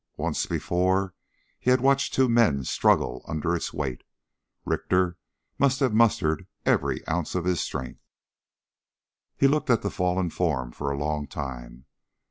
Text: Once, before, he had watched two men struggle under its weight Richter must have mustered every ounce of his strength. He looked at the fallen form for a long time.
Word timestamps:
Once, 0.17 0.47
before, 0.47 1.13
he 1.59 1.69
had 1.69 1.79
watched 1.79 2.11
two 2.11 2.27
men 2.27 2.63
struggle 2.63 3.23
under 3.27 3.55
its 3.55 3.71
weight 3.71 4.03
Richter 4.65 5.15
must 5.59 5.79
have 5.79 5.93
mustered 5.93 6.47
every 6.65 7.07
ounce 7.07 7.35
of 7.35 7.45
his 7.45 7.61
strength. 7.61 8.01
He 9.37 9.47
looked 9.47 9.69
at 9.69 9.83
the 9.83 9.91
fallen 9.91 10.31
form 10.31 10.71
for 10.71 10.89
a 10.89 10.97
long 10.97 11.27
time. 11.27 11.85